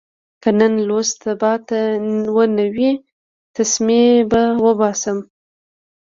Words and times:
که 0.41 0.49
نن 0.59 0.73
لوست 0.87 1.15
سبا 1.23 1.53
ته 1.67 1.79
ونه 2.35 2.65
وي، 2.75 2.91
تسمې 3.55 4.05
به 4.31 4.41
اوباسم. 4.63 5.17